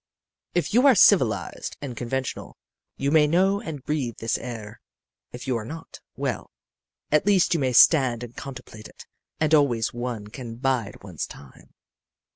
"If 0.55 0.73
you 0.73 0.87
are 0.87 0.95
civilized 0.95 1.77
and 1.79 1.95
conventional 1.95 2.57
you 2.97 3.11
may 3.11 3.27
know 3.27 3.61
and 3.61 3.83
breathe 3.83 4.15
this 4.17 4.35
air. 4.39 4.81
If 5.31 5.45
you 5.47 5.55
are 5.57 5.63
not 5.63 5.99
well, 6.15 6.49
at 7.11 7.27
least 7.27 7.53
you 7.53 7.59
may 7.59 7.71
stand 7.73 8.23
and 8.23 8.35
contemplate 8.35 8.87
it. 8.87 9.05
And 9.39 9.53
always 9.53 9.93
one 9.93 10.25
can 10.29 10.55
bide 10.55 11.03
one's 11.03 11.27
time. 11.27 11.75